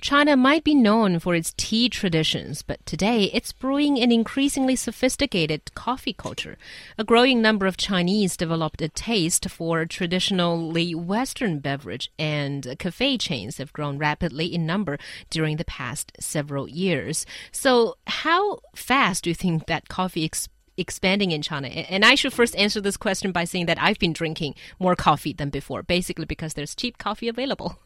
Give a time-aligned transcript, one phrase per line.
[0.00, 5.74] China might be known for its tea traditions, but today it's brewing an increasingly sophisticated
[5.74, 6.56] coffee culture.
[6.96, 13.58] A growing number of Chinese developed a taste for traditionally Western beverage, and cafe chains
[13.58, 17.26] have grown rapidly in number during the past several years.
[17.52, 20.48] So, how fast do you think that coffee is
[20.78, 21.68] expanding in China?
[21.68, 25.34] And I should first answer this question by saying that I've been drinking more coffee
[25.34, 27.78] than before, basically because there's cheap coffee available.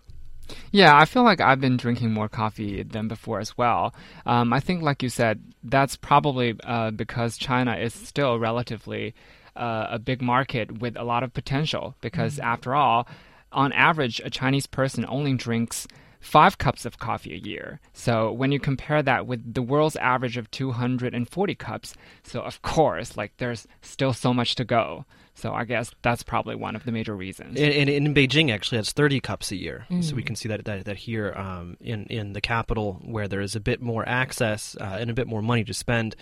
[0.72, 3.94] Yeah, I feel like I've been drinking more coffee than before as well.
[4.26, 9.14] Um, I think, like you said, that's probably uh, because China is still relatively
[9.56, 11.94] uh, a big market with a lot of potential.
[12.00, 12.46] Because mm-hmm.
[12.46, 13.06] after all,
[13.52, 15.86] on average, a Chinese person only drinks
[16.24, 17.80] five cups of coffee a year.
[17.92, 23.16] So when you compare that with the world's average of 240 cups, so of course,
[23.16, 25.04] like there's still so much to go.
[25.36, 27.58] So I guess that's probably one of the major reasons.
[27.58, 29.86] And, in Beijing, actually, it's 30 cups a year.
[29.90, 30.04] Mm.
[30.04, 33.40] So we can see that that, that here um, in in the capital, where there
[33.40, 36.14] is a bit more access uh, and a bit more money to spend,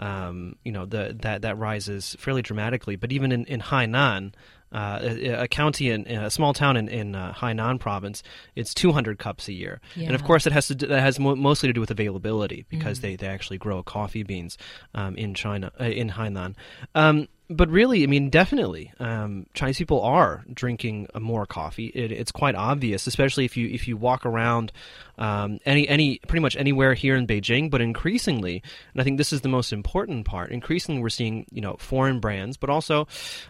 [0.00, 2.96] um, you know, the, that that rises fairly dramatically.
[2.96, 4.32] But even in, in Hainan,
[4.72, 8.22] uh, a, a, county in, in, a small town in, in uh, Hainan province,
[8.56, 10.06] it's 200 cups a year, yeah.
[10.06, 12.98] and of course it has to that has mo- mostly to do with availability because
[12.98, 13.02] mm.
[13.02, 14.58] they, they actually grow coffee beans
[14.94, 16.54] um, in China uh, in Hainan.
[16.94, 21.86] Um, but really, I mean, definitely, um, Chinese people are drinking more coffee.
[21.86, 24.72] It, it's quite obvious, especially if you if you walk around
[25.18, 27.70] um, any any pretty much anywhere here in Beijing.
[27.70, 30.52] But increasingly, and I think this is the most important part.
[30.52, 33.08] Increasingly, we're seeing you know foreign brands, but also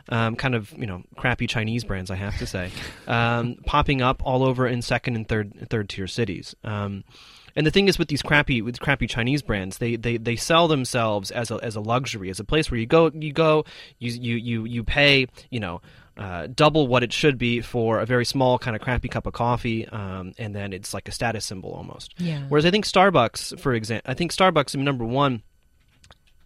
[0.08, 2.10] um, kind of you know crappy Chinese brands.
[2.10, 2.72] I have to say,
[3.06, 6.56] um, popping up all over in second and third third tier cities.
[7.56, 10.68] And the thing is with these crappy with crappy Chinese brands, they they, they sell
[10.68, 13.64] themselves as a as a luxury, as a place where you go you go
[13.98, 15.80] you you you, you pay you know.
[16.16, 19.32] Uh, double what it should be for a very small kind of crappy cup of
[19.32, 22.14] coffee, um, and then it's like a status symbol almost.
[22.18, 22.44] Yeah.
[22.48, 25.42] Whereas I think Starbucks, for example, I think Starbucks, number one,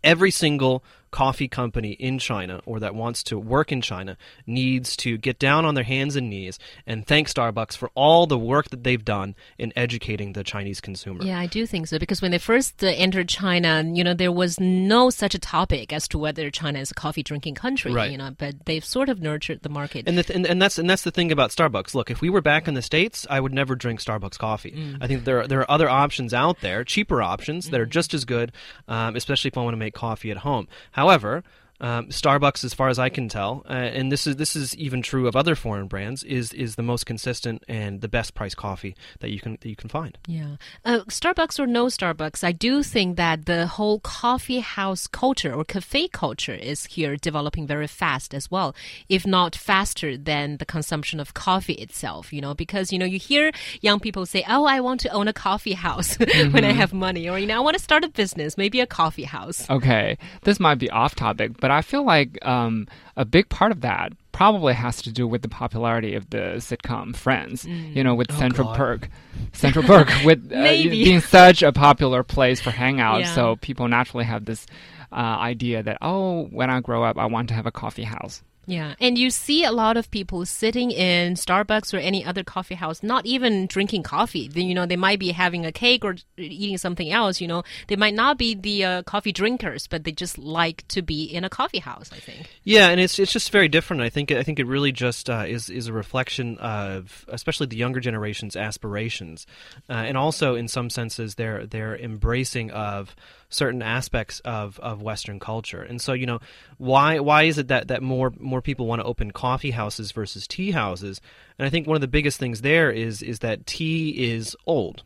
[0.02, 4.16] every single coffee company in China or that wants to work in China
[4.46, 8.38] needs to get down on their hands and knees and thank Starbucks for all the
[8.38, 11.24] work that they've done in educating the Chinese consumer.
[11.24, 14.32] Yeah, I do think so because when they first uh, entered China, you know, there
[14.32, 18.10] was no such a topic as to whether China is a coffee drinking country, right.
[18.10, 20.08] you know, but they've sort of nurtured the market.
[20.08, 21.94] And, the th- and, and that's and that's the thing about Starbucks.
[21.94, 24.72] Look, if we were back in the states, I would never drink Starbucks coffee.
[24.72, 24.98] Mm.
[25.00, 27.70] I think there are, there are other options out there, cheaper options mm.
[27.70, 27.90] that are mm.
[27.90, 28.52] just as good,
[28.86, 30.68] um, especially if I want to make coffee at home.
[30.98, 31.44] However,
[31.80, 35.00] um, Starbucks, as far as I can tell, uh, and this is this is even
[35.00, 38.96] true of other foreign brands, is is the most consistent and the best price coffee
[39.20, 40.18] that you can that you can find.
[40.26, 45.54] Yeah, uh, Starbucks or no Starbucks, I do think that the whole coffee house culture
[45.54, 48.74] or cafe culture is here developing very fast as well,
[49.08, 52.32] if not faster than the consumption of coffee itself.
[52.32, 55.28] You know, because you know you hear young people say, "Oh, I want to own
[55.28, 56.52] a coffee house mm-hmm.
[56.52, 56.78] when I mm-hmm.
[56.78, 59.68] have money," or you know, I want to start a business, maybe a coffee house.
[59.70, 63.72] Okay, this might be off topic, but but I feel like um, a big part
[63.72, 67.66] of that probably has to do with the popularity of the sitcom Friends.
[67.66, 67.94] Mm.
[67.94, 68.76] You know, with oh Central God.
[68.76, 69.08] Perk,
[69.52, 73.34] Central Perk with uh, being such a popular place for hangout, yeah.
[73.34, 74.66] so people naturally have this
[75.12, 78.42] uh, idea that oh, when I grow up, I want to have a coffee house.
[78.68, 82.74] Yeah, and you see a lot of people sitting in Starbucks or any other coffee
[82.74, 84.50] house, not even drinking coffee.
[84.54, 87.40] You know, they might be having a cake or eating something else.
[87.40, 91.00] You know, they might not be the uh, coffee drinkers, but they just like to
[91.00, 92.10] be in a coffee house.
[92.12, 92.46] I think.
[92.62, 94.02] Yeah, and it's it's just very different.
[94.02, 97.78] I think I think it really just uh, is is a reflection of especially the
[97.78, 99.46] younger generation's aspirations,
[99.88, 103.16] uh, and also in some senses their their embracing of
[103.48, 105.82] certain aspects of, of Western culture.
[105.82, 106.40] And so, you know,
[106.76, 110.46] why why is it that, that more more people want to open coffee houses versus
[110.46, 111.20] tea houses?
[111.58, 115.02] And I think one of the biggest things there is is that tea is old.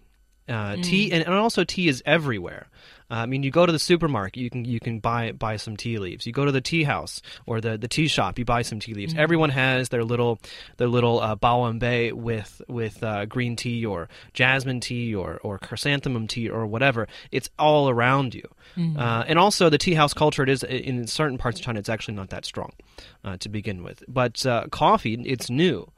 [0.48, 0.82] Uh, mm.
[0.82, 2.66] Tea and, and also tea is everywhere.
[3.12, 5.76] Uh, I mean, you go to the supermarket, you can you can buy buy some
[5.76, 6.26] tea leaves.
[6.26, 8.94] You go to the tea house or the, the tea shop, you buy some tea
[8.94, 9.12] leaves.
[9.12, 9.22] Mm-hmm.
[9.22, 10.40] Everyone has their little
[10.78, 16.26] their little uh, baowenbei with with uh, green tea or jasmine tea or or chrysanthemum
[16.26, 17.06] tea or whatever.
[17.30, 18.48] It's all around you.
[18.78, 18.98] Mm-hmm.
[18.98, 20.42] Uh, and also the tea house culture.
[20.42, 21.80] It is in certain parts of China.
[21.80, 22.72] It's actually not that strong
[23.24, 24.02] uh, to begin with.
[24.08, 25.90] But uh, coffee, it's new.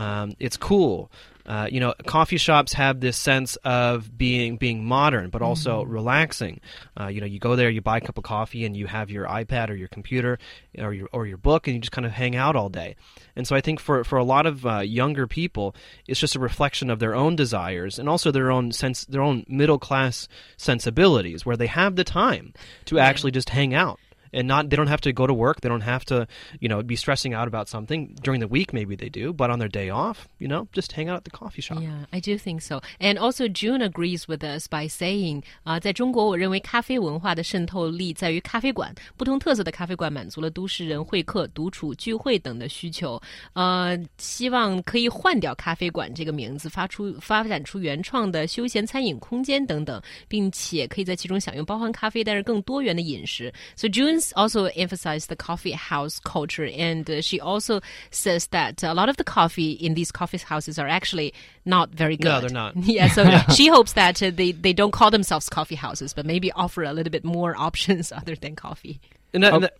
[0.00, 1.12] Um, it's cool.
[1.44, 5.92] Uh, you know, coffee shops have this sense of being being modern, but also mm-hmm.
[5.92, 6.60] relaxing.
[6.98, 9.10] Uh, you know, you go there, you buy a cup of coffee, and you have
[9.10, 10.38] your iPad or your computer
[10.78, 12.96] or your or your book, and you just kind of hang out all day.
[13.36, 15.74] And so, I think for for a lot of uh, younger people,
[16.06, 19.44] it's just a reflection of their own desires and also their own sense, their own
[19.48, 22.54] middle class sensibilities, where they have the time
[22.86, 24.00] to actually just hang out
[24.33, 25.61] and not they don't have to go to work.
[25.61, 26.27] They don't have to,
[26.59, 28.73] you know, be stressing out about something during the week.
[28.73, 31.31] Maybe they do, but on their day off, you know, just hang out at the
[31.31, 31.81] coffee shop.
[31.81, 32.81] Yeah, I do think so.
[32.99, 38.93] And also, June agrees with us by saying 啊、在中国，我认为咖啡文化的渗透力在于咖啡馆。
[39.15, 43.17] 不同特色的咖啡馆满足了都市人会客、独处、聚会等的需求。
[43.53, 53.53] 呃，希望可以换掉咖啡馆这个名字，发出发展出原创的休闲餐饮空间等等，并且可以在其中享用包含咖啡但是更多元的饮食。
[53.77, 53.87] So
[54.20, 57.80] June's also emphasized the coffee house culture, and uh, she also
[58.10, 61.32] says that a lot of the coffee in these coffee houses are actually
[61.64, 62.24] not very good.
[62.28, 62.76] No, they're not.
[62.90, 63.24] Yeah, so
[63.54, 66.92] she hopes that uh, they they don't call themselves coffee houses, but maybe offer a
[66.92, 69.00] little bit more options other than coffee.
[69.32, 69.56] And that, Oh.
[69.56, 69.74] and that,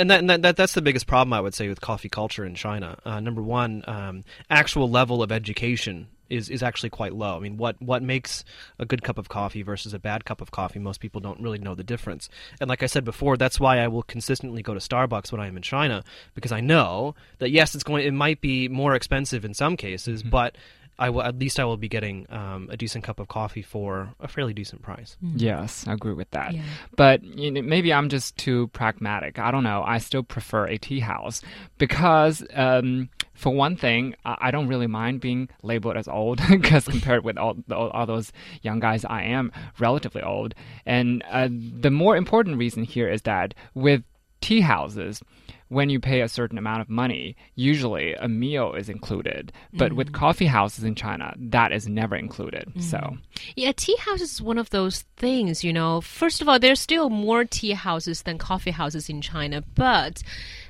[0.00, 2.44] and that, and that, that, that's the biggest problem I would say with coffee culture
[2.44, 2.96] in China.
[3.04, 7.36] Uh, number one, um, actual level of education is, is actually quite low.
[7.36, 8.44] I mean, what, what makes
[8.78, 10.78] a good cup of coffee versus a bad cup of coffee?
[10.78, 12.28] Most people don't really know the difference.
[12.60, 15.46] And like I said before, that's why I will consistently go to Starbucks when I
[15.46, 16.04] am in China
[16.34, 18.04] because I know that yes, it's going.
[18.06, 20.56] It might be more expensive in some cases, but
[20.98, 24.14] I will at least I will be getting um, a decent cup of coffee for
[24.20, 25.16] a fairly decent price.
[25.34, 26.54] Yes, I agree with that.
[26.54, 26.62] Yeah.
[26.96, 29.38] But you know, maybe I'm just too pragmatic.
[29.38, 29.82] I don't know.
[29.84, 31.42] I still prefer a tea house
[31.78, 37.24] because, um, for one thing, I, don't really mind being labeled as old because compared
[37.24, 38.32] with all, all, all those
[38.62, 40.54] young guys, I am relatively old.
[40.86, 44.02] And uh, the more important reason here is that with
[44.44, 45.22] tea houses,
[45.68, 49.52] when you pay a certain amount of money, usually a meal is included.
[49.72, 50.14] But with mm.
[50.14, 52.66] coffee houses in China, that is never included.
[52.76, 52.82] Mm.
[52.82, 53.16] So.
[53.56, 56.02] Yeah, tea houses is one of those things, you know.
[56.02, 60.22] First of all, there's still more tea houses than coffee houses in China, but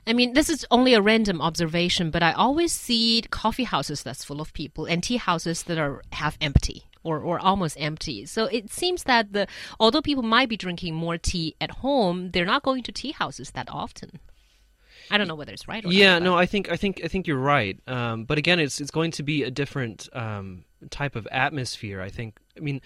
[0.06, 4.24] I mean, this is only a random observation, but I always see coffee houses that's
[4.24, 6.84] full of people and tea houses that are half empty.
[7.04, 8.24] Or, or almost empty.
[8.24, 9.46] So it seems that the
[9.78, 13.50] although people might be drinking more tea at home, they're not going to tea houses
[13.50, 14.20] that often.
[15.10, 15.94] I don't know whether it's right or not.
[15.94, 16.22] yeah, not.
[16.24, 17.78] no, I think I think I think you're right.
[17.86, 22.00] Um, but again, it's it's going to be a different um, type of atmosphere.
[22.00, 22.38] I think.
[22.56, 22.80] I mean,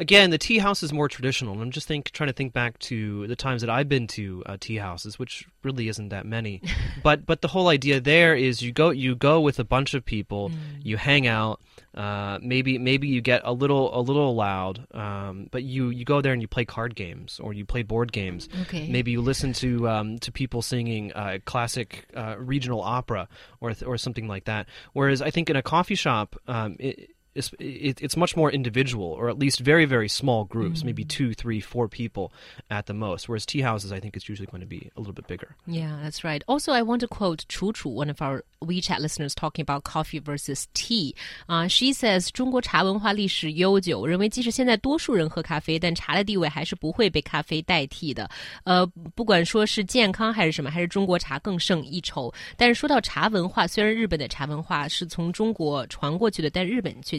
[0.00, 1.52] again, the tea house is more traditional.
[1.52, 4.42] And I'm just think trying to think back to the times that I've been to
[4.46, 6.62] uh, tea houses, which really isn't that many.
[7.04, 10.04] but but the whole idea there is you go you go with a bunch of
[10.04, 10.50] people,
[10.82, 11.60] you hang out.
[11.94, 16.20] Uh, maybe maybe you get a little a little loud, um, but you you go
[16.20, 18.48] there and you play card games or you play board games.
[18.62, 18.88] Okay.
[18.88, 23.28] Maybe you listen to um, to people singing uh, classic uh, regional opera
[23.60, 24.66] or or something like that.
[24.92, 29.07] Whereas I think in a coffee shop, um, it, it's, it, it's much more individual,
[29.07, 32.31] or at least very very small groups, maybe two, three, four people
[32.69, 33.27] at the most.
[33.27, 35.55] Whereas tea houses, I think, is usually going to be a little bit bigger.
[35.67, 36.43] Yeah, that's right.
[36.47, 40.19] Also, I want to quote Chu Chu, one of our WeChat listeners, talking about coffee
[40.19, 41.13] versus tea.
[41.49, 48.29] Uh, she says, 中国茶文化历史悠久，认为即使现在多数人喝咖啡，但茶的地位还是不会被咖啡代替的。
[48.63, 52.33] 呃，不管说是健康还是什么，还是中国茶更胜一筹。
[52.55, 57.18] 但是说到茶文化，虽然日本的茶文化是从中国传过去的，但日本却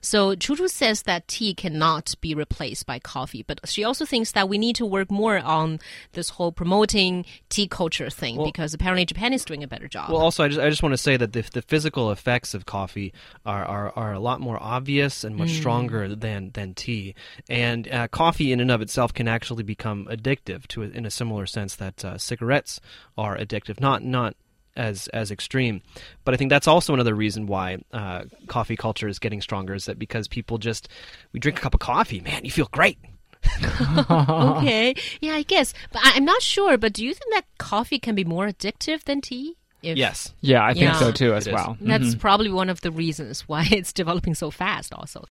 [0.00, 4.32] so Chu Chu says that tea cannot be replaced by coffee, but she also thinks
[4.32, 5.80] that we need to work more on
[6.12, 10.10] this whole promoting tea culture thing because apparently Japan is doing a better job.
[10.10, 12.66] Well, also, I just I just want to say that the the physical effects of
[12.66, 13.12] coffee
[13.44, 17.14] are are, are a lot more obvious and much stronger than than tea.
[17.48, 21.46] And uh, coffee, in and of itself, can actually become addictive to in a similar
[21.46, 22.80] sense that uh, cigarettes
[23.16, 23.80] are addictive.
[23.80, 24.36] Not not
[24.76, 25.82] as as extreme,
[26.24, 29.74] but I think that's also another reason why uh, coffee culture is getting stronger.
[29.74, 30.88] Is that because people just
[31.32, 32.98] we drink a cup of coffee, man, you feel great.
[34.10, 36.78] okay, yeah, I guess, but I, I'm not sure.
[36.78, 39.56] But do you think that coffee can be more addictive than tea?
[39.82, 40.32] If Yes.
[40.40, 40.98] Yeah, I think Yeah.
[40.98, 41.54] so too as It is.
[41.54, 41.76] well.
[41.78, 45.20] That's probably one of the reasons why it's developing so fast, also.